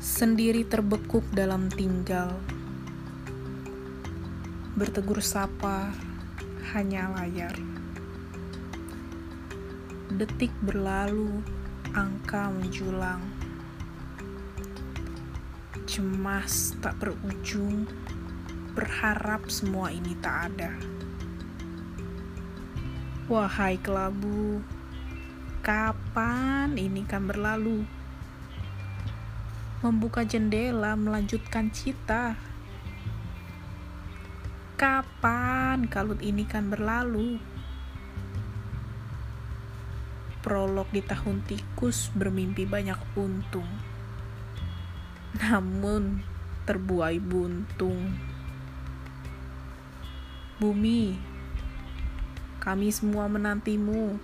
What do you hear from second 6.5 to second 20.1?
hanya layar. Detik berlalu, angka menjulang. Cemas tak berujung, berharap semua